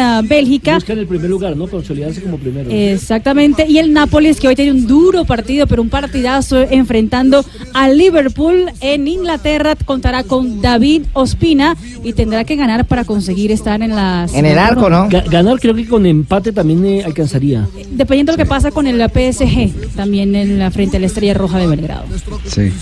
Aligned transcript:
A 0.00 0.22
Bélgica. 0.22 0.74
Buscan 0.74 0.98
el 0.98 1.06
primer 1.06 1.30
lugar, 1.30 1.56
¿no? 1.56 1.66
Consolidarse 1.68 2.22
como 2.22 2.38
primero. 2.38 2.70
Exactamente. 2.70 3.66
Y 3.68 3.78
el 3.78 3.92
Nápoles, 3.92 4.40
que 4.40 4.48
hoy 4.48 4.54
tiene 4.56 4.72
un 4.72 4.86
duro 4.86 5.24
partido, 5.24 5.66
pero 5.66 5.82
un 5.82 5.88
partidazo 5.90 6.60
enfrentando 6.62 7.44
a 7.74 7.88
Liverpool 7.88 8.66
en 8.80 9.06
Inglaterra, 9.06 9.76
contará 9.84 10.24
con 10.24 10.60
David 10.60 11.02
Ospina 11.12 11.76
y 12.02 12.12
tendrá 12.14 12.44
que 12.44 12.56
ganar 12.56 12.86
para 12.86 13.04
conseguir 13.04 13.52
estar 13.52 13.82
en 13.82 13.94
las. 13.94 14.34
En 14.34 14.46
el 14.46 14.58
arco, 14.58 14.88
¿no? 14.90 15.08
Ga- 15.08 15.28
ganar 15.30 15.60
creo 15.60 15.74
que 15.74 15.86
con 15.86 16.06
empate 16.06 16.52
también 16.52 16.84
eh, 16.84 17.04
alcanzaría. 17.04 17.68
Dependiendo 17.90 18.32
de 18.32 18.38
lo 18.38 18.44
que 18.44 18.48
pasa 18.48 18.70
con 18.70 18.86
el 18.86 18.98
PSG, 19.00 19.94
también 19.96 20.34
en 20.34 20.58
la 20.58 20.70
frente 20.70 20.96
a 20.96 21.00
la 21.00 21.06
Estrella 21.06 21.34
Roja 21.34 21.58
de 21.58 21.66
Belgrado. 21.66 22.04
Sí. 22.46 22.72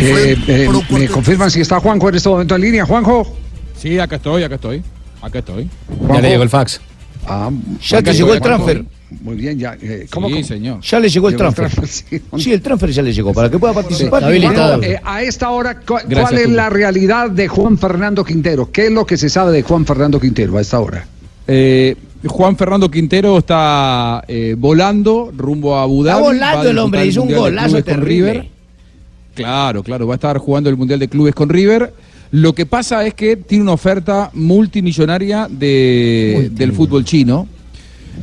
Eh, 0.00 0.36
eh, 0.48 0.68
¿Me 0.90 1.08
confirman 1.08 1.50
si 1.50 1.60
está 1.60 1.80
Juanjo 1.80 2.08
en 2.08 2.14
este 2.14 2.28
momento 2.28 2.54
en 2.54 2.60
línea? 2.60 2.84
Juanjo. 2.84 3.26
Sí, 3.76 3.98
acá 3.98 4.16
estoy, 4.16 4.42
acá 4.42 4.56
estoy. 4.56 4.82
Acá 5.22 5.38
estoy. 5.40 5.68
Ya 6.08 6.20
le 6.20 6.30
llegó 6.30 6.42
el 6.42 6.48
fax. 6.48 6.80
Ah, 7.26 7.50
Ya 7.86 8.02
te 8.02 8.12
llegó 8.12 8.34
el 8.34 8.40
transfer. 8.40 8.84
Muy 9.22 9.36
bien, 9.36 9.58
ya. 9.58 9.74
eh, 9.80 10.06
¿cómo, 10.10 10.28
Sí, 10.28 10.34
cómo? 10.34 10.44
señor. 10.46 10.80
Ya 10.82 11.00
le 11.00 11.08
llegó 11.08 11.28
el 11.28 11.34
Llegó 11.36 11.50
transfer. 11.52 11.70
transfer, 11.70 12.20
sí. 12.20 12.22
Sí, 12.44 12.52
el 12.52 12.60
transfer 12.60 12.90
ya 12.90 13.02
le 13.02 13.12
llegó. 13.12 13.32
Para 13.32 13.50
que 13.50 13.58
pueda 13.58 13.72
participar. 13.72 14.22
Juanjo, 14.22 14.82
eh, 14.82 15.00
a 15.02 15.22
esta 15.22 15.50
hora, 15.50 15.76
cu- 15.80 15.86
¿cuál 15.86 16.04
Gracias, 16.08 16.40
es 16.42 16.48
la 16.50 16.68
realidad 16.68 17.30
de 17.30 17.48
Juan 17.48 17.78
Fernando 17.78 18.22
Quintero? 18.24 18.70
¿Qué 18.70 18.86
es 18.86 18.92
lo 18.92 19.06
que 19.06 19.16
se 19.16 19.28
sabe 19.30 19.52
de 19.52 19.62
Juan 19.62 19.86
Fernando 19.86 20.20
Quintero 20.20 20.58
a 20.58 20.60
esta 20.60 20.78
hora? 20.80 21.06
Eh, 21.46 21.96
Juan 22.26 22.56
Fernando 22.58 22.90
Quintero 22.90 23.38
está 23.38 24.22
eh, 24.28 24.54
volando 24.58 25.32
rumbo 25.34 25.76
a 25.76 25.82
Abu 25.84 26.04
Dhabi. 26.04 26.18
Está 26.20 26.32
volando 26.32 26.70
el 26.70 26.78
hombre, 26.78 27.06
hizo 27.06 27.22
un 27.22 27.32
golazo 27.34 27.82
terrible. 27.82 28.32
River. 28.32 28.48
Claro, 29.34 29.82
claro, 29.82 30.06
va 30.06 30.14
a 30.14 30.16
estar 30.16 30.36
jugando 30.38 30.68
el 30.68 30.76
Mundial 30.76 30.98
de 30.98 31.08
Clubes 31.08 31.34
con 31.34 31.48
River. 31.48 31.94
Lo 32.30 32.54
que 32.54 32.66
pasa 32.66 33.06
es 33.06 33.14
que 33.14 33.36
tiene 33.36 33.62
una 33.62 33.72
oferta 33.72 34.30
multimillonaria 34.34 35.48
de, 35.50 36.50
del 36.52 36.72
fútbol 36.72 37.04
chino. 37.04 37.48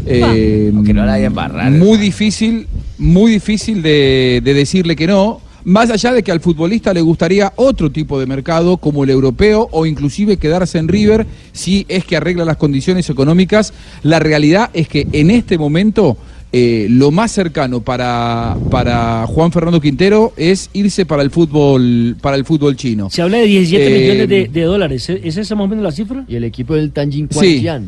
Eh, 0.06 0.72
Aunque 0.76 0.94
no 0.94 1.06
la 1.06 1.20
embarrado. 1.20 1.72
muy 1.72 1.98
difícil, 1.98 2.68
muy 2.98 3.32
difícil 3.32 3.82
de, 3.82 4.42
de 4.44 4.54
decirle 4.54 4.96
que 4.96 5.08
no. 5.08 5.42
Más 5.64 5.90
allá 5.90 6.14
de 6.14 6.22
que 6.22 6.32
al 6.32 6.42
futbolista 6.42 6.94
le 6.94 7.02
gustaría 7.02 7.52
otro 7.56 7.92
tipo 7.92 8.20
de 8.20 8.28
mercado 8.28 8.78
como 8.78 9.04
el 9.04 9.10
europeo 9.10 9.68
o 9.72 9.88
inclusive 9.88 10.38
quedarse 10.38 10.78
en 10.78 10.88
River 10.88 11.26
si 11.54 11.88
es 11.90 12.06
que 12.06 12.16
arregla 12.16 12.46
las 12.46 12.58
condiciones 12.58 13.10
económicas, 13.10 13.74
la 14.04 14.20
realidad 14.20 14.70
es 14.74 14.88
que 14.88 15.08
en 15.12 15.32
este 15.32 15.58
momento 15.58 16.18
eh, 16.52 16.88
lo 16.90 17.12
más 17.12 17.32
cercano 17.34 17.82
para, 17.82 18.56
para 18.72 19.26
Juan 19.28 19.52
Fernando 19.52 19.82
Quintero 19.82 20.32
es 20.38 20.70
irse 20.74 21.06
para 21.06 21.22
el 21.22 21.30
fútbol 21.32 22.16
para 22.22 22.38
el 22.38 22.46
fútbol 22.46 22.76
chino. 22.78 23.10
Se 23.10 23.22
habla 23.22 23.40
de 23.40 23.46
17 23.48 23.86
Eh, 23.86 24.00
millones 24.02 24.30
de, 24.30 24.48
de 24.48 24.62
dólares. 24.64 25.10
¿Es 25.10 25.22
es 25.26 25.38
esa 25.38 25.56
más 25.56 25.66
o 25.66 25.68
menos 25.68 25.84
la 25.84 25.92
cifra? 25.92 26.24
Y 26.28 26.36
el 26.36 26.44
equipo 26.46 26.76
del 26.76 26.92
Tanjin 26.92 27.28
Sí. 27.30 27.38
Quantian. 27.38 27.88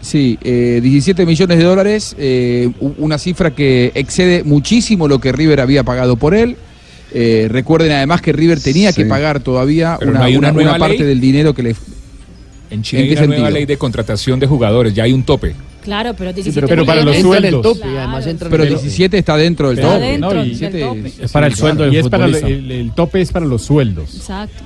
Sí, 0.00 0.38
eh, 0.42 0.80
17 0.82 1.26
millones 1.26 1.58
de 1.58 1.64
dólares, 1.64 2.14
eh, 2.18 2.70
una 2.98 3.18
cifra 3.18 3.54
que 3.54 3.90
excede 3.94 4.44
muchísimo 4.44 5.08
lo 5.08 5.18
que 5.20 5.32
River 5.32 5.60
había 5.60 5.82
pagado 5.82 6.16
por 6.16 6.34
él. 6.34 6.56
Eh, 7.12 7.48
recuerden 7.50 7.92
además 7.92 8.20
que 8.20 8.32
River 8.32 8.60
tenía 8.60 8.92
Sí. 8.92 9.02
que 9.02 9.08
pagar 9.08 9.40
todavía 9.40 9.96
Pero 9.98 10.10
una, 10.12 10.20
no 10.20 10.26
una- 10.28 10.38
una 10.38 10.52
nueva 10.52 10.70
una 10.72 10.78
parte 10.78 11.04
del 11.04 11.20
dinero 11.20 11.54
que 11.54 11.62
le... 11.62 11.76
En 12.70 12.82
Chile 12.82 13.02
¿En 13.04 13.08
hay 13.18 13.24
una 13.24 13.26
nueva 13.36 13.50
ley 13.50 13.64
de 13.64 13.76
contratación 13.78 14.38
de 14.38 14.46
jugadores, 14.46 14.92
ya 14.92 15.04
hay 15.04 15.12
un 15.12 15.22
tope. 15.22 15.54
Claro, 15.86 16.14
pero 16.18 16.32
17 16.34 16.54
pero- 16.54 16.66
pero 16.68 16.84
para 16.84 17.02
los 17.02 17.16
millones- 17.16 17.24
Entra 17.24 17.38
en 17.38 17.44
el 17.44 17.50
sueldos. 17.62 17.78
tope 17.78 17.92
y 17.94 17.96
además 17.96 18.26
entra 18.26 18.46
en 18.46 18.50
Pero 18.50 18.62
el 18.64 18.68
tope. 18.70 18.82
17 18.82 19.18
está 19.18 19.36
dentro 19.38 19.68
del 19.70 19.80
tope. 19.80 19.98
dentro 20.00 20.28
¿no? 20.30 20.34
del 20.36 20.44
17 20.44 20.80
tope. 20.80 21.06
es- 21.08 21.18
Es 21.20 21.32
para 21.32 21.46
el 21.46 21.52
sí, 21.54 21.58
sueldo 21.60 21.76
claro. 21.76 21.90
del 21.90 21.94
Y 21.94 21.98
es 22.04 22.08
para 22.10 22.24
el, 22.26 22.34
futbolista. 22.34 22.58
el- 22.74 22.80
el 22.80 22.90
tope 22.92 23.20
es 23.22 23.32
para 23.32 23.46
los 23.46 23.62
sueldos. 23.62 24.14
Exacto. 24.16 24.62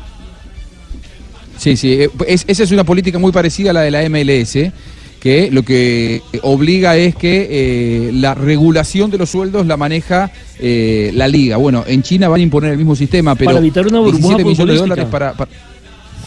Sí, 1.59 1.77
sí, 1.77 1.93
eh, 1.93 2.11
es- 2.27 2.45
esa 2.49 2.63
es 2.65 2.71
una 2.73 2.85
política 2.85 3.19
muy 3.19 3.33
parecida 3.33 3.71
a 3.71 3.73
la 3.75 3.83
de 3.83 3.91
la 3.91 4.03
MLS, 4.03 4.73
que 5.21 5.51
lo 5.51 5.63
que 5.63 6.23
obliga 6.43 6.97
es 6.97 7.15
que 7.15 7.49
eh, 7.51 8.13
la 8.15 8.35
regulación 8.35 9.11
de 9.11 9.19
los 9.19 9.29
sueldos 9.29 9.67
la 9.67 9.77
maneja 9.77 10.31
eh, 10.59 11.11
la 11.15 11.29
liga. 11.29 11.59
Bueno, 11.59 11.85
en 11.87 12.03
China 12.03 12.29
van 12.29 12.41
a 12.41 12.43
imponer 12.43 12.71
el 12.73 12.79
mismo 12.79 12.97
sistema, 12.97 13.35
pero 13.35 13.51
Para 13.51 13.59
evitar 13.59 13.87
una 13.87 13.99
burbuja 14.01 14.37
17 14.39 14.45
millones 14.45 14.75
de 14.75 14.81
dólares 14.81 15.05
para, 15.11 15.35
para- 15.35 15.51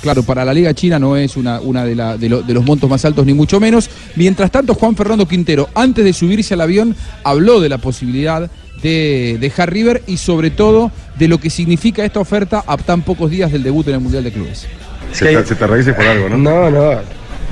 Claro, 0.03 0.21
para 0.21 0.43
la 0.45 0.53
Liga 0.53 0.73
China 0.73 0.99
no 0.99 1.15
es 1.17 1.35
una, 1.37 1.59
una 1.61 1.85
de, 1.85 1.95
la- 1.95 2.17
de 2.17 2.27
lo- 2.29 2.41
de 2.43 2.53
los 2.53 2.63
montos 2.65 2.89
más 2.89 3.03
altos, 3.05 3.25
ni 3.25 3.33
mucho 3.33 3.59
menos. 3.59 3.89
Mientras 4.17 4.51
tanto, 4.51 4.75
Juan 4.75 4.95
Fernando 4.97 5.25
Quintero, 5.27 5.69
antes 5.73 6.03
de 6.03 6.11
subirse 6.13 6.53
al 6.53 6.61
avión, 6.61 6.93
habló 7.23 7.61
de 7.61 7.69
la 7.69 7.77
posibilidad 7.77 8.51
de 8.81 9.37
dejar 9.39 9.71
River 9.71 10.03
y 10.05 10.17
sobre 10.17 10.51
todo 10.51 10.91
de 11.17 11.29
lo 11.29 11.37
que 11.39 11.49
significa 11.49 12.03
esta 12.03 12.19
oferta 12.19 12.63
a 12.67 12.75
tan 12.75 13.01
pocos 13.01 13.31
días 13.31 13.51
del 13.51 13.63
debut 13.63 13.87
en 13.87 13.93
el 13.95 13.99
Mundial 14.01 14.25
de 14.25 14.31
Clubes. 14.33 14.67
Se 15.13 15.25
te, 15.25 15.45
se 15.45 15.55
te 15.55 15.93
por 15.93 16.05
algo, 16.05 16.27
¿no? 16.29 16.37
No, 16.37 16.69
no, 16.69 16.99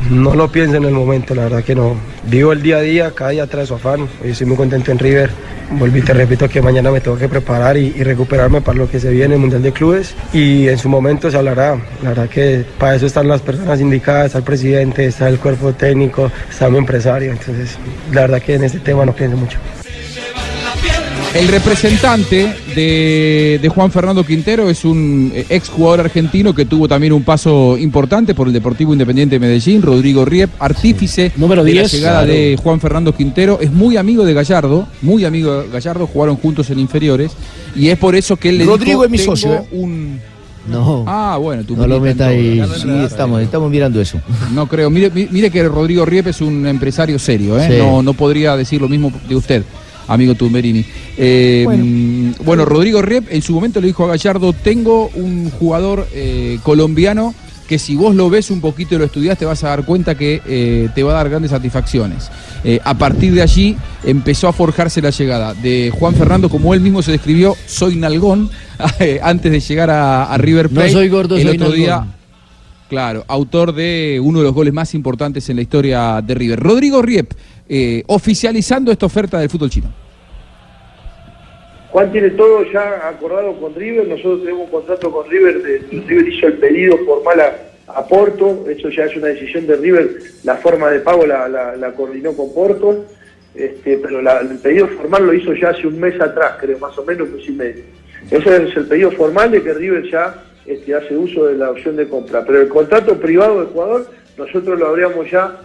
no 0.10 0.36
lo 0.36 0.52
pienso 0.52 0.76
en 0.76 0.84
el 0.84 0.94
momento, 0.94 1.34
la 1.34 1.44
verdad 1.44 1.64
que 1.64 1.74
no. 1.76 1.96
Vivo 2.24 2.54
el 2.54 2.62
día 2.62 2.78
a 2.78 2.82
día, 2.82 3.12
cada 3.12 3.32
día 3.32 3.48
trae 3.48 3.66
su 3.66 3.74
afán. 3.74 4.02
Hoy 4.24 4.30
estoy 4.30 4.46
muy 4.46 4.56
contento 4.56 4.92
en 4.92 5.00
River. 5.00 5.32
Volví, 5.72 6.02
te 6.02 6.14
repito 6.14 6.48
que 6.48 6.62
mañana 6.62 6.92
me 6.92 7.02
tengo 7.02 7.18
que 7.18 7.28
preparar 7.28 7.78
y, 7.78 7.92
recuperarme 8.04 8.62
para 8.62 8.78
lo 8.78 8.90
que 8.90 9.00
se 9.00 9.10
viene, 9.10 9.36
el 9.36 9.40
Mundial 9.40 9.64
de 9.64 9.72
Clubes. 9.72 10.14
Y 10.32 10.68
en 10.68 10.78
su 10.78 10.88
momento 10.88 11.32
se 11.32 11.38
hablará. 11.38 11.80
La 12.04 12.10
verdad 12.10 12.30
que 12.30 12.64
para 12.78 12.96
eso 12.96 13.08
están 13.08 13.28
las 13.28 13.42
personas 13.42 13.80
indicadas, 13.82 14.28
está 14.28 14.38
el 14.38 14.44
presidente, 14.44 15.06
está 15.06 15.30
el 15.30 15.40
cuerpo 15.40 15.74
técnico, 15.74 16.32
está 16.48 16.70
mi 16.70 16.78
empresario. 16.78 17.32
Entonces, 17.32 17.80
la 18.12 18.22
verdad 18.22 18.42
que 18.42 18.54
en 18.54 18.66
este 18.66 18.80
tema 18.80 19.04
no 19.04 19.14
pienso 19.14 19.38
mucho. 19.38 19.58
El 21.34 21.48
representante 21.48 22.54
de, 22.76 23.58
de 23.62 23.70
Juan 23.70 23.90
Fernando 23.90 24.26
Quintero 24.26 24.70
es 24.70 24.84
un 24.84 25.32
eh, 25.34 25.46
ex 25.50 25.70
jugador 25.70 26.02
argentino 26.02 26.54
que 26.54 26.66
tuvo 26.66 26.90
también 26.90 27.14
un 27.14 27.24
paso 27.24 27.78
importante 27.78 28.36
por 28.36 28.48
el 28.48 28.54
Deportivo 28.54 28.92
Independiente 28.92 29.36
de 29.36 29.40
Medellín, 29.40 29.82
Rodrigo 29.82 30.26
Riep, 30.26 30.50
artífice 30.60 31.32
Número 31.38 31.64
de 31.64 31.72
10, 31.72 31.84
la 31.94 31.98
llegada 31.98 32.18
claro. 32.26 32.34
de 32.34 32.60
Juan 32.62 32.82
Fernando 32.82 33.16
Quintero, 33.16 33.60
es 33.62 33.72
muy 33.72 33.96
amigo 33.96 34.26
de 34.26 34.34
Gallardo, 34.34 34.88
muy 35.02 35.24
amigo 35.24 35.62
de 35.62 35.70
Gallardo, 35.70 36.06
jugaron 36.06 36.36
juntos 36.36 36.70
en 36.70 36.80
inferiores 36.80 37.32
y 37.78 37.88
es 37.88 37.98
por 37.98 38.14
eso 38.16 38.36
que 38.36 38.50
él 38.50 38.58
le 38.58 38.66
Rodrigo 38.66 39.04
dijo, 39.04 39.06
es 39.06 39.12
mi 39.12 39.18
"Tengo 39.18 39.36
socio, 39.38 39.54
¿eh?" 39.56 39.64
un 39.72 40.20
No, 40.70 41.06
Ah, 41.08 41.38
bueno, 41.42 41.64
tú 41.64 41.78
no 41.78 41.88
lo 41.88 42.02
meta 42.02 42.28
ahí. 42.28 42.62
Sí, 42.80 42.90
estamos, 43.06 43.42
estamos 43.42 43.72
mirando 43.72 44.02
eso. 44.02 44.20
No 44.54 44.68
creo. 44.68 44.90
Mire, 44.90 45.10
mi- 45.10 45.30
mire 45.32 45.50
que 45.50 45.64
Rodrigo 45.64 46.06
Riep 46.06 46.28
es 46.28 46.42
un 46.42 46.68
empresario 46.68 47.18
serio, 47.18 47.58
¿eh? 47.58 47.68
Sí. 47.72 47.78
No, 47.78 48.04
no 48.04 48.14
podría 48.14 48.58
decir 48.58 48.82
lo 48.82 48.90
mismo 48.90 49.14
de 49.30 49.36
usted, 49.38 49.64
amigo 50.14 50.36
Tumberini. 50.36 50.86
Eh, 51.18 52.34
bueno. 52.44 52.66
Rodrigo 52.66 53.02
Riep 53.02 53.26
en 53.30 53.42
su 53.42 53.54
momento 53.54 53.82
le 53.82 53.88
dijo 53.88 54.06
a 54.06 54.10
Gallardo, 54.10 54.54
tengo 54.54 55.10
un 55.16 55.50
jugador 55.50 56.08
eh, 56.14 56.60
colombiano 56.64 57.34
que 57.68 57.80
si 57.80 57.96
vos 57.96 58.14
lo 58.14 58.30
ves 58.30 58.52
un 58.52 58.60
poquito 58.60 58.96
y 58.96 58.98
lo 58.98 59.06
estudiás 59.06 59.38
te 59.38 59.46
vas 59.46 59.64
a 59.64 59.70
dar 59.70 59.86
cuenta 59.86 60.16
que 60.16 60.42
eh, 60.46 60.90
te 60.94 61.04
va 61.04 61.12
a 61.12 61.16
dar 61.16 61.30
grandes 61.30 61.52
satisfacciones. 61.52 62.30
Eh, 62.66 62.80
a 62.84 62.98
partir 62.98 63.34
de 63.34 63.42
allí 63.42 63.78
empezó 64.04 64.50
a 64.50 64.54
forjarse 64.54 65.02
la 65.02 65.10
llegada 65.10 65.54
de 65.54 65.90
Juan 65.98 66.14
Fernando, 66.14 66.50
como 66.50 66.74
él 66.74 66.82
mismo 66.82 67.02
se 67.02 67.12
describió, 67.12 67.56
soy 67.68 67.96
nalgón, 67.96 68.50
antes 69.24 69.52
de 69.52 69.60
llegar 69.62 69.90
a, 69.90 70.26
a 70.26 70.38
River 70.38 70.66
No 70.66 70.76
Plate. 70.76 70.92
soy 70.92 71.08
gordo, 71.08 71.38
el 71.38 71.44
soy 71.44 71.56
otro 71.56 71.70
nalgón. 71.70 71.80
día 71.80 72.08
Claro, 72.92 73.24
autor 73.30 73.74
de 73.74 74.20
uno 74.22 74.40
de 74.40 74.44
los 74.44 74.54
goles 74.54 74.74
más 74.74 74.94
importantes 74.94 75.50
en 75.50 75.56
la 75.56 75.62
historia 75.62 76.22
de 76.22 76.36
River. 76.36 76.60
Rodrigo 76.60 77.02
Riep, 77.02 77.32
eh, 77.70 78.04
oficializando 78.08 78.92
esta 78.92 79.06
oferta 79.06 79.40
del 79.40 79.50
fútbol 79.50 79.70
chino. 79.70 79.94
Juan 81.92 82.12
tiene 82.12 82.30
todo 82.32 82.64
ya 82.72 83.08
acordado 83.08 83.54
con 83.60 83.76
River, 83.76 84.08
nosotros 84.08 84.42
tenemos 84.42 84.66
un 84.66 84.72
contrato 84.72 85.12
con 85.12 85.30
River, 85.30 85.62
de- 85.62 85.80
River 86.08 86.28
hizo 86.28 86.48
el 86.48 86.54
pedido 86.54 86.98
formal 87.00 87.42
a, 87.88 88.08
Porto, 88.08 88.64
eso 88.70 88.88
ya 88.90 89.06
es 89.06 89.16
una 89.18 89.28
decisión 89.28 89.68
de 89.68 89.76
River, 89.76 90.10
la 90.46 90.56
forma 90.56 90.90
de 90.90 91.02
pago 91.02 91.26
la, 91.26 91.94
coordinó 91.98 92.32
con 92.34 92.54
Porto, 92.54 93.06
este, 93.54 93.98
pero 93.98 94.20
el 94.22 94.58
pedido 94.60 94.88
formal 94.88 95.26
lo 95.28 95.34
hizo 95.34 95.54
ya 95.54 95.70
hace 95.72 95.86
un 95.86 96.00
mes 96.00 96.20
atrás, 96.22 96.54
creo, 96.62 96.80
más 96.80 96.98
o 96.98 97.04
menos, 97.04 97.30
mes 97.30 97.46
y 97.48 97.52
medio. 97.52 97.84
Ese 98.30 98.64
es 98.64 98.78
el 98.78 98.86
pedido 98.88 99.12
formal 99.12 99.52
de 99.52 99.62
que 99.62 99.74
River 99.74 100.10
ya 100.10 100.42
este, 100.66 100.96
hace 100.96 101.18
uso 101.18 101.48
de 101.48 101.56
la 101.58 101.72
opción 101.72 101.98
de 101.98 102.08
compra, 102.08 102.46
pero 102.46 102.62
el 102.62 102.70
contrato 102.70 103.20
privado 103.20 103.60
del 103.60 103.68
jugador 103.68 104.10
nosotros 104.38 104.80
lo 104.80 104.88
habríamos 104.88 105.30
ya 105.30 105.60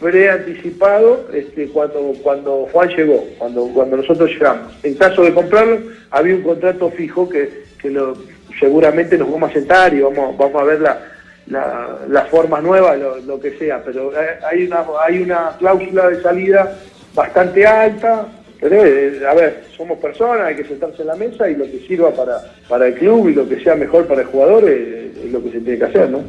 preanticipado 0.00 1.28
este, 1.32 1.68
cuando, 1.68 2.14
cuando 2.22 2.68
Juan 2.72 2.88
llegó, 2.90 3.24
cuando, 3.38 3.68
cuando 3.74 3.96
nosotros 3.96 4.30
llegamos. 4.30 4.72
En 4.82 4.94
caso 4.94 5.22
de 5.22 5.34
comprarlo, 5.34 5.78
había 6.10 6.36
un 6.36 6.42
contrato 6.42 6.90
fijo 6.90 7.28
que, 7.28 7.64
que 7.80 7.90
lo, 7.90 8.16
seguramente 8.58 9.18
nos 9.18 9.30
vamos 9.30 9.50
a 9.50 9.54
sentar 9.54 9.92
y 9.94 10.00
vamos, 10.00 10.36
vamos 10.36 10.62
a 10.62 10.64
ver 10.64 10.80
la, 10.80 11.00
la, 11.48 11.98
la 12.08 12.24
forma 12.26 12.60
nueva, 12.60 12.96
lo, 12.96 13.18
lo 13.18 13.40
que 13.40 13.58
sea, 13.58 13.82
pero 13.84 14.12
eh, 14.12 14.38
hay 14.48 14.66
una, 14.66 14.84
hay 15.04 15.22
una 15.22 15.56
cláusula 15.58 16.08
de 16.08 16.22
salida 16.22 16.78
bastante 17.14 17.66
alta, 17.66 18.28
eh, 18.60 19.22
a 19.28 19.34
ver, 19.34 19.64
somos 19.76 19.98
personas, 19.98 20.46
hay 20.46 20.56
que 20.56 20.64
sentarse 20.64 21.02
en 21.02 21.08
la 21.08 21.16
mesa 21.16 21.48
y 21.48 21.54
lo 21.54 21.64
que 21.64 21.80
sirva 21.86 22.10
para, 22.10 22.40
para 22.68 22.88
el 22.88 22.94
club 22.94 23.28
y 23.28 23.34
lo 23.34 23.48
que 23.48 23.60
sea 23.60 23.74
mejor 23.76 24.06
para 24.06 24.22
el 24.22 24.26
jugador 24.28 24.64
eh, 24.68 25.12
es 25.24 25.32
lo 25.32 25.42
que 25.42 25.50
se 25.50 25.60
tiene 25.60 25.78
que 25.78 25.84
hacer, 25.84 26.10
¿no? 26.10 26.22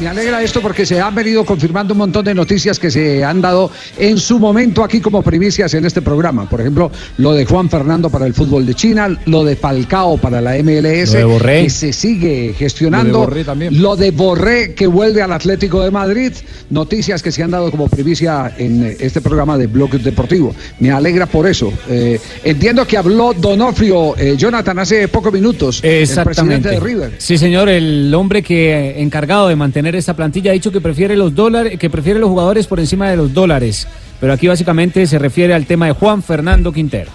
Me, 0.00 0.08
alegra 0.08 0.42
esto 0.42 0.60
porque 0.60 0.86
se 0.86 1.00
han 1.00 1.14
venido 1.14 1.44
confirmando 1.44 1.94
un 1.94 1.98
montón 1.98 2.24
de 2.24 2.34
noticias 2.34 2.78
que 2.78 2.90
se 2.90 3.24
han 3.24 3.40
dado 3.40 3.70
en 3.98 4.18
su 4.18 4.38
momento 4.38 4.84
aquí 4.84 5.00
como 5.00 5.22
primicias 5.22 5.74
en 5.74 5.84
este 5.84 6.00
programa. 6.00 6.48
Por 6.48 6.60
ejemplo, 6.60 6.90
lo 7.18 7.32
de 7.32 7.44
Juan 7.44 7.68
Fernando 7.68 8.08
para 8.10 8.26
el 8.26 8.34
fútbol 8.34 8.66
de 8.66 8.74
China, 8.74 9.18
lo 9.26 9.44
de 9.44 9.56
Falcao 9.56 10.16
para 10.18 10.40
la 10.40 10.52
MLS, 10.62 11.14
Lo 11.14 11.38
de 11.38 11.62
que 11.62 11.70
se 11.70 11.92
sigue 11.92 12.54
gestionando, 12.56 13.26
Lo 13.26 13.54
de 13.54 13.70
lo 13.70 13.96
de 13.96 14.10
Borré 14.10 14.74
que 14.74 14.86
vuelve 14.86 15.22
al 15.22 15.32
Atlético 15.32 15.82
de 15.82 15.90
Madrid, 15.90 16.32
noticias 16.70 17.22
que 17.22 17.32
se 17.32 17.42
han 17.42 17.50
dado 17.50 17.70
como 17.70 17.88
primicia 17.88 18.52
en 18.56 18.96
este 18.98 19.20
programa 19.20 19.58
de 19.58 19.66
Bloque 19.66 19.98
Deportivo. 19.98 20.54
Me 20.78 20.90
alegra 20.90 21.26
por 21.26 21.46
eso. 21.46 21.72
Eh, 21.88 22.20
entiendo 22.44 22.86
que 22.86 22.96
habló 22.96 23.32
Donofrio, 23.34 24.16
eh, 24.16 24.36
Jonathan, 24.36 24.78
hace 24.78 25.08
pocos 25.08 25.32
minutos, 25.32 25.80
el 25.82 26.08
presidente 26.24 26.70
de 26.70 26.80
River. 26.80 27.14
Sí, 27.18 27.38
señor, 27.38 27.68
el 27.68 28.12
hombre 28.14 28.42
que 28.42 28.72
eh, 28.72 29.02
encargado 29.02 29.48
de 29.48 29.56
mantener 29.64 29.96
esta 29.96 30.12
plantilla 30.12 30.50
ha 30.50 30.52
dicho 30.52 30.70
que 30.70 30.82
prefiere 30.82 31.16
los 31.16 31.34
dólares, 31.34 31.78
que 31.78 31.88
prefiere 31.88 32.20
los 32.20 32.28
jugadores 32.28 32.66
por 32.66 32.80
encima 32.80 33.08
de 33.08 33.16
los 33.16 33.32
dólares. 33.32 33.88
Pero 34.20 34.34
aquí 34.34 34.46
básicamente 34.46 35.06
se 35.06 35.18
refiere 35.18 35.54
al 35.54 35.64
tema 35.64 35.86
de 35.86 35.92
Juan 35.92 36.22
Fernando 36.22 36.70
Quintero. 36.70 37.10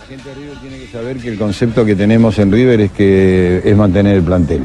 La 0.00 0.06
gente 0.06 0.30
tiene 0.62 0.78
que 0.78 0.86
saber 0.90 1.18
que 1.18 1.28
el 1.28 1.36
concepto 1.36 1.84
que 1.84 1.94
tenemos 1.94 2.38
en 2.38 2.50
River 2.50 2.80
es 2.80 2.92
que 2.92 3.60
es 3.62 3.76
mantener 3.76 4.16
el 4.16 4.22
plantel. 4.22 4.62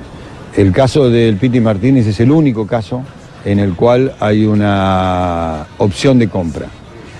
El 0.55 0.71
caso 0.71 1.09
del 1.09 1.35
Piti 1.35 1.59
Martínez 1.59 2.07
es 2.07 2.17
el 2.21 2.31
único 2.31 2.65
caso 2.65 3.03
en 3.43 3.59
el 3.59 3.73
cual 3.73 4.13
hay 4.21 4.45
una 4.45 5.67
opción 5.79 6.17
de 6.17 6.29
compra 6.29 6.67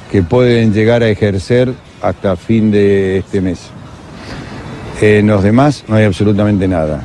que 0.10 0.24
pueden 0.24 0.74
llegar 0.74 1.04
a 1.04 1.10
ejercer 1.10 1.74
hasta 2.02 2.38
fin 2.38 2.72
de 2.72 3.18
este 3.18 3.42
mes. 3.42 3.60
En 5.02 5.28
los 5.28 5.44
demás 5.44 5.84
no 5.90 5.96
hay 5.98 6.06
absolutamente 6.06 6.66
nada. 6.66 7.02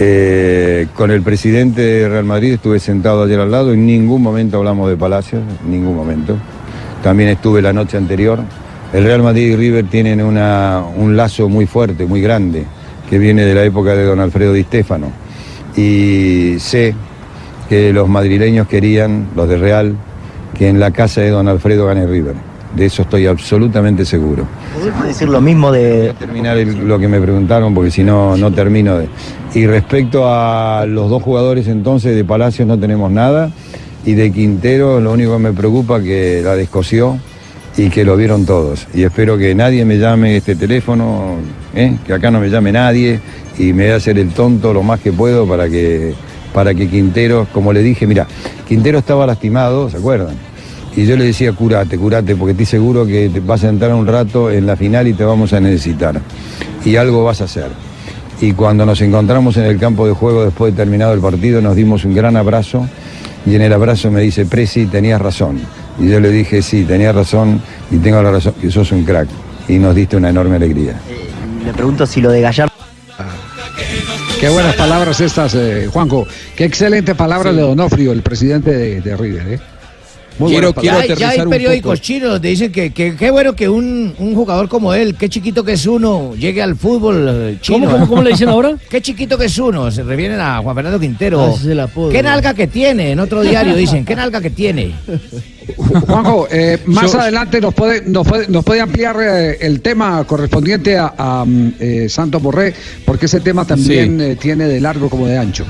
Eh, 0.00 0.86
con 0.96 1.10
el 1.10 1.22
presidente 1.22 1.82
de 1.82 2.08
Real 2.08 2.24
Madrid 2.24 2.54
estuve 2.54 2.80
sentado 2.80 3.24
ayer 3.24 3.38
al 3.38 3.50
lado, 3.50 3.72
en 3.72 3.86
ningún 3.86 4.22
momento 4.22 4.58
hablamos 4.58 4.88
de 4.88 4.96
Palacios, 4.96 5.42
en 5.64 5.70
ningún 5.70 5.94
momento. 5.94 6.36
También 7.02 7.28
estuve 7.30 7.60
la 7.62 7.72
noche 7.72 7.96
anterior. 7.96 8.40
El 8.92 9.04
Real 9.04 9.22
Madrid 9.22 9.52
y 9.52 9.56
River 9.56 9.84
tienen 9.86 10.22
una- 10.22 10.82
un 10.96 11.16
lazo 11.16 11.48
muy 11.48 11.66
fuerte, 11.66 12.06
muy 12.06 12.20
grande, 12.20 12.64
que 13.08 13.18
viene 13.18 13.44
de 13.44 13.54
la 13.54 13.64
época 13.64 13.94
de 13.94 14.04
don 14.04 14.20
Alfredo 14.20 14.52
Di 14.52 14.62
Stéfano. 14.64 15.10
Y 15.76 16.56
sé 16.58 16.94
que 17.68 17.92
los 17.92 18.08
madrileños 18.08 18.66
querían, 18.68 19.28
los 19.34 19.48
de 19.48 19.56
Real, 19.56 19.96
que 20.56 20.68
en 20.68 20.78
la 20.80 20.90
casa 20.90 21.20
de 21.22 21.30
don 21.30 21.48
Alfredo 21.48 21.86
gane 21.86 22.06
River. 22.06 22.34
De 22.76 22.86
eso 22.86 23.02
estoy 23.02 23.26
absolutamente 23.26 24.04
seguro. 24.06 24.46
¿Podemos 24.78 25.04
decir 25.06 25.28
lo 25.28 25.40
mismo 25.42 25.70
de 25.70 26.14
terminar 26.18 26.56
el- 26.56 26.88
lo 26.88 26.98
que 26.98 27.06
me 27.06 27.20
preguntaron 27.20 27.74
porque 27.74 27.90
si 27.90 28.02
no, 28.02 28.36
no 28.36 28.50
termino 28.50 28.96
de... 28.98 29.08
Y 29.54 29.66
respecto 29.66 30.24
a 30.26 30.86
los 30.86 31.10
dos 31.10 31.22
jugadores 31.22 31.68
entonces 31.68 32.16
de 32.16 32.24
Palacios 32.24 32.66
no 32.66 32.78
tenemos 32.78 33.10
nada 33.10 33.50
y 34.06 34.14
de 34.14 34.32
Quintero 34.32 35.00
lo 35.00 35.12
único 35.12 35.32
que 35.34 35.38
me 35.42 35.52
preocupa 35.52 35.98
es 35.98 36.02
que 36.04 36.40
la 36.42 36.56
descosió 36.56 37.18
y 37.76 37.90
que 37.90 38.04
lo 38.06 38.16
vieron 38.16 38.46
todos. 38.46 38.86
Y 38.94 39.02
espero 39.02 39.36
que 39.36 39.54
nadie 39.54 39.84
me 39.84 39.98
llame 39.98 40.36
este 40.38 40.56
teléfono, 40.56 41.36
¿eh? 41.74 41.96
que 42.06 42.14
acá 42.14 42.30
no 42.30 42.40
me 42.40 42.48
llame 42.48 42.72
nadie 42.72 43.20
y 43.58 43.74
me 43.74 43.84
voy 43.84 43.92
a 43.92 43.96
hacer 43.96 44.18
el 44.18 44.30
tonto 44.30 44.72
lo 44.72 44.82
más 44.82 44.98
que 45.00 45.12
puedo 45.12 45.46
para 45.46 45.68
que, 45.68 46.14
para 46.54 46.74
que 46.74 46.88
Quintero, 46.88 47.46
como 47.52 47.72
le 47.74 47.82
dije, 47.82 48.06
mira, 48.06 48.26
Quintero 48.66 48.98
estaba 48.98 49.26
lastimado, 49.26 49.90
¿se 49.90 49.98
acuerdan? 49.98 50.34
Y 50.94 51.06
yo 51.06 51.16
le 51.16 51.24
decía, 51.24 51.52
curate, 51.52 51.96
curate, 51.96 52.36
porque 52.36 52.52
estoy 52.52 52.66
seguro 52.66 53.06
que 53.06 53.30
te 53.30 53.40
vas 53.40 53.64
a 53.64 53.68
entrar 53.68 53.94
un 53.94 54.06
rato 54.06 54.50
en 54.50 54.66
la 54.66 54.76
final 54.76 55.08
y 55.08 55.14
te 55.14 55.24
vamos 55.24 55.52
a 55.52 55.60
necesitar. 55.60 56.20
Y 56.84 56.96
algo 56.96 57.24
vas 57.24 57.40
a 57.40 57.44
hacer. 57.44 57.68
Y 58.40 58.52
cuando 58.52 58.84
nos 58.84 59.00
encontramos 59.00 59.56
en 59.56 59.64
el 59.64 59.78
campo 59.78 60.06
de 60.06 60.12
juego 60.12 60.44
después 60.44 60.74
de 60.74 60.76
terminado 60.76 61.14
el 61.14 61.20
partido, 61.20 61.62
nos 61.62 61.76
dimos 61.76 62.04
un 62.04 62.14
gran 62.14 62.36
abrazo. 62.36 62.86
Y 63.46 63.54
en 63.54 63.62
el 63.62 63.72
abrazo 63.72 64.10
me 64.10 64.20
dice, 64.20 64.44
Presi, 64.44 64.86
tenías 64.86 65.20
razón. 65.20 65.60
Y 65.98 66.08
yo 66.08 66.20
le 66.20 66.30
dije, 66.30 66.60
sí, 66.60 66.84
tenías 66.84 67.14
razón 67.14 67.60
y 67.90 67.96
tengo 67.96 68.22
la 68.22 68.30
razón, 68.30 68.54
que 68.60 68.70
sos 68.70 68.92
un 68.92 69.04
crack. 69.04 69.28
Y 69.68 69.78
nos 69.78 69.94
diste 69.94 70.16
una 70.16 70.30
enorme 70.30 70.56
alegría. 70.56 71.00
Le 71.64 71.72
pregunto 71.72 72.06
si 72.06 72.20
lo 72.20 72.30
de 72.30 72.40
Gallardo. 72.40 72.72
Qué 74.40 74.48
buenas 74.48 74.74
palabras 74.74 75.20
estas, 75.20 75.54
eh, 75.54 75.88
Juanjo. 75.90 76.26
Qué 76.56 76.64
excelente 76.64 77.14
palabra 77.14 77.52
de 77.52 77.62
Donofrio, 77.62 78.10
el 78.10 78.22
presidente 78.22 78.72
de, 78.72 79.00
de 79.00 79.16
River. 79.16 79.52
¿eh? 79.52 79.60
Muy 80.38 80.50
Quiero, 80.52 80.72
buenas 80.72 80.80
quiero 80.80 80.96
palabras. 80.96 81.18
ya 81.18 81.28
hay 81.30 81.48
periódicos 81.48 82.00
chinos 82.00 82.30
donde 82.30 82.48
dicen 82.48 82.72
que 82.72 82.90
qué 82.92 83.30
bueno 83.30 83.54
que 83.54 83.68
un, 83.68 84.14
un 84.18 84.34
jugador 84.34 84.68
como 84.68 84.94
él, 84.94 85.14
qué 85.14 85.28
chiquito 85.28 85.62
que 85.62 85.72
es 85.72 85.86
uno, 85.86 86.34
llegue 86.34 86.62
al 86.62 86.74
fútbol 86.76 87.26
eh, 87.28 87.58
chino. 87.60 87.90
cómo, 87.90 88.08
cómo 88.08 88.22
le 88.22 88.30
dicen 88.30 88.48
ahora? 88.48 88.76
Qué 88.90 89.00
chiquito 89.00 89.36
que 89.38 89.46
es 89.46 89.58
uno, 89.58 89.90
se 89.90 90.02
refieren 90.02 90.40
a 90.40 90.58
Juan 90.58 90.74
Fernando 90.74 90.98
Quintero. 91.00 91.54
Ah. 91.54 91.88
Qué 92.10 92.22
nalga 92.22 92.54
que 92.54 92.66
tiene, 92.66 93.12
en 93.12 93.20
otro 93.20 93.42
diario 93.42 93.74
dicen, 93.76 94.04
qué 94.04 94.14
nalga 94.16 94.40
que 94.40 94.50
tiene. 94.50 94.94
Juanjo, 95.76 96.48
eh, 96.50 96.78
más 96.86 97.12
Yo- 97.12 97.20
adelante 97.20 97.60
nos 97.60 97.72
puede, 97.74 98.02
nos 98.02 98.26
puede, 98.26 98.48
nos 98.48 98.64
puede 98.64 98.80
ampliar 98.80 99.16
eh, 99.22 99.58
el 99.60 99.80
tema 99.80 100.24
correspondiente 100.24 100.98
a, 100.98 101.14
a, 101.16 101.44
mm, 101.44 101.74
eh, 101.78 102.08
Santos 102.08 102.42
Borré, 102.42 102.74
porque 103.04 103.26
ese 103.26 103.40
tema 103.40 103.64
también 103.64 104.20
eh, 104.20 104.36
tiene 104.36 104.66
de 104.66 104.80
largo 104.80 105.08
como 105.08 105.26
de 105.26 105.38
ancho. 105.38 105.64